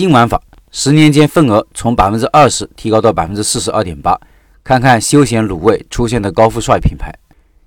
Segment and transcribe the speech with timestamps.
[0.00, 0.40] 新玩法，
[0.70, 4.18] 十年间份额从百分之二十提高到百分之四十二点八。
[4.64, 7.14] 看看休闲卤味出现的高富帅品牌。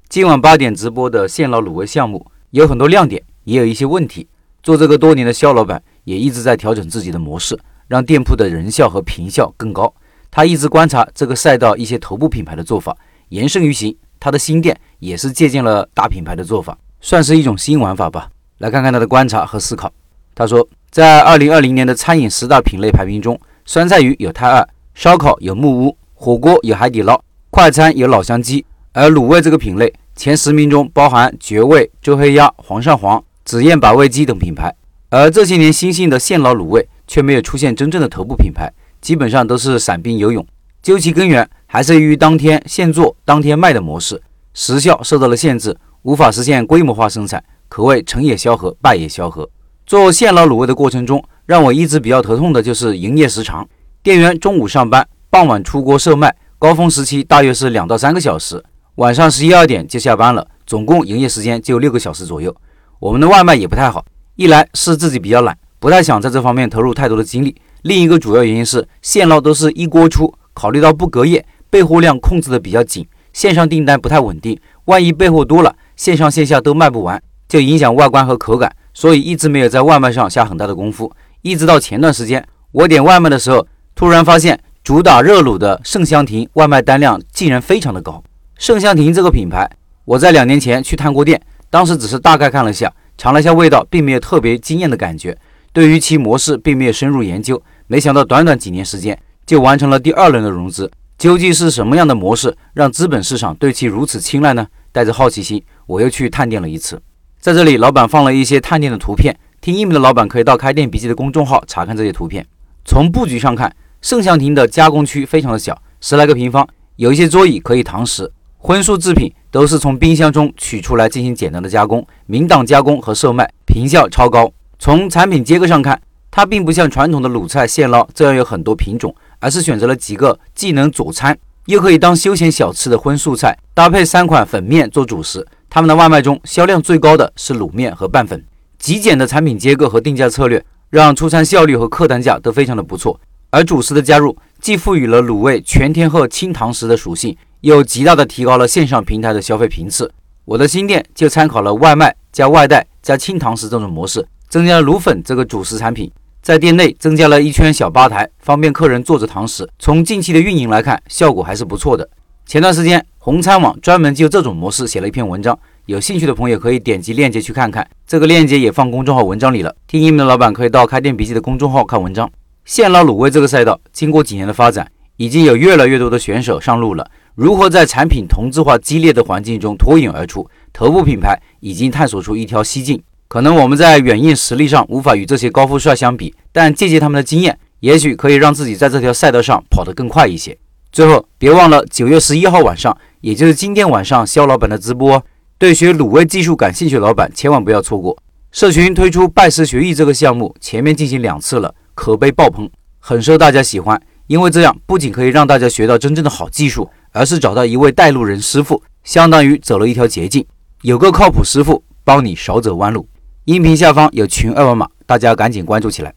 [0.09, 4.27] 今晚八点直播的现捞卤味项目有很多亮点，也有一些问题。
[4.63, 7.55] 做这个多年的肖老板也一直在调整自己的模式，
[7.87, 9.93] 让店铺的人效和平效更高。
[10.31, 12.97] 他一直观察这个赛道一些头部品牌的做法，
[13.29, 13.95] 延伸于行。
[14.19, 18.27] 他的新店也是借鉴了大品牌的做法，算是一种新玩法吧。
[18.57, 19.93] 来看看他的观察和思考。
[20.33, 23.35] 他说，在二零二零年的餐饮十大品类排名中，
[23.65, 34.71] 酸菜鱼有泰二，烧烤有木屋，火锅有海底捞，快餐有老乡鸡，而卤味这个品类前十名中包含绝味、周黑鸭、煌上煌、紫燕把味鸡等品牌。
[35.09, 38.71] 而这些年新兴的现捞卤味却没有出现真正的头部品牌。
[39.01, 40.45] 基本上都是散兵游勇，
[40.83, 44.21] 究其根源，还是由于当天现做当天卖的模式，
[44.53, 49.49] 时效受到了限制，无法实现规模化生产，可谓成也萧何，败也萧何。
[49.85, 53.67] 做现捞卤味的过程中，让我一直比较头痛的就是营业时长，
[54.01, 58.63] 店员中午上班，傍晚出锅售卖，高峰时期大约是两到三个小时，
[58.95, 62.55] 晚上十一二点就下班了，总共营业时间就六个小时左右。
[62.99, 64.05] 我们的外卖也不太好，
[64.35, 67.55] 一来是自己比较懒，不太想在这方面投入太多的精力。
[67.81, 81.11] 另一个主要原因是现捞都是一锅出，考虑到不隔夜，备货量控制的比较紧，线上订单不太稳定，万一备货多了，线上线下都卖不完，就影响外观和口感，所以一直没有在外卖上下很大的功夫。
[81.41, 88.23] 一直到前段时间，我点外卖的时候，突然发现主打热卤的盛香亭外卖单量竟然非常的高。
[88.57, 89.69] 盛香亭这个品牌，
[90.05, 95.37] 我在两年前去探过店，当时只是大概看了下，尝了一下味道，并没有特别惊艳的感觉，
[95.71, 97.61] 对于其模式并没有深入研究。
[97.87, 104.65] 没想到短短几年时间就完成了第二轮的融资，究竟是什么样的模式让资本市场对其如此青睐呢？
[104.91, 107.01] 带着好奇心，我又去探店了一次。
[107.43, 112.45] 在这里，老板放了一些探店的图片，听音频的老板可以到开店笔记的公众号查看这些图片。
[112.85, 116.65] 从布局上看，盛香亭的加工区非常的小，十来个平方，
[116.95, 124.49] 有一些桌椅可以堂食，荤素制品都是从冰箱中取出来进行简单的加工，明档加工和售卖，平效超高。
[124.79, 126.01] 从产品结构上看。
[126.31, 135.45] 它并不像传统的卤菜现捞这样有很多品种，而是选择了几个既能佐餐又可以当休闲小吃的荤素菜，搭配三款粉面做主食。
[135.73, 138.45] 他们的外卖中销量最高的是卤面和拌粉。
[138.77, 143.19] 极简的产品结构和定价策略，让出餐效率和客单价都非常的不错。
[143.49, 150.11] 而主食的加入，既赋予了卤味全天候清堂食的属性，又极大的提高了线上平台的消费频次。
[150.45, 156.11] 我的新店就参考了外卖加外带加清堂食这种模式，增加了卤粉这个主食产品。
[156.43, 159.67] 在店内增加了一圈小吧台，方便客人坐着堂食。
[159.79, 162.07] 从近期的运营来看，效果还是不错的。
[162.45, 167.87] 前段时间，红餐网专门就这种模式写了一篇文章，有兴趣的朋友可以点击链接去看看。
[168.05, 169.73] 这个链接也放公众号文章里了。
[169.87, 172.29] 听音频的老板可以到开店笔记的公众号看文章。
[172.65, 174.87] 现捞卤味这个赛道，经过几年的发展，
[175.17, 177.09] 已经有越来越多的选手上路了。
[177.33, 180.47] 如何在产品同质化激烈的环境中脱颖而出？
[180.71, 183.01] 头部品牌已经探索出一条西径。
[183.27, 190.55] 可能我们在软硬实力上无法与这些高富帅相比，但借鉴他们的经验，也许可以让自己在这条赛道上跑得更快一些。
[190.93, 195.25] 最后，别忘了九月十一号晚上，也就是今天晚上，肖老板的直播，
[195.57, 198.15] 对学卤味技术感兴趣的老板千万不要错过。
[198.51, 203.99] 社群推出拜师学艺这个项目，前面进行两次了，口碑爆棚，很受大家喜欢。
[204.27, 210.45] 因为这样不仅可以让大家学到真正的好技术，而是找到一位带路人师傅，相当于走了一条捷径，
[210.83, 213.07] 有个靠谱师傅帮你少走弯路。
[213.45, 216.13] 音频下方有群二维码，大家赶紧关注起来。